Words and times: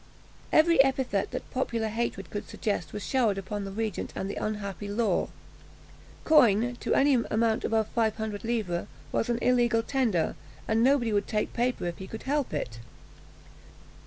Every 0.51 0.83
epithet 0.83 1.29
that 1.29 1.51
popular 1.51 1.87
hatred 1.89 2.31
could 2.31 2.49
suggest 2.49 2.91
was 2.91 3.05
showered 3.05 3.37
upon 3.37 3.65
the 3.65 3.71
regent 3.71 4.11
and 4.15 4.27
the 4.27 4.35
unhappy 4.35 4.87
Law. 4.87 5.29
Coin, 6.23 6.75
to 6.79 6.95
any 6.95 7.13
amount 7.13 7.63
above 7.63 7.87
five 7.89 8.15
hundred 8.15 8.43
livres, 8.43 8.87
was 9.11 9.29
an 9.29 9.37
illegal 9.43 9.83
tender, 9.83 10.35
and 10.67 10.81
nobody 10.83 11.13
would 11.13 11.27
take 11.27 11.53
paper 11.53 11.85
if 11.85 11.99
he 11.99 12.07
could 12.07 12.23
help 12.23 12.51
it. 12.51 12.79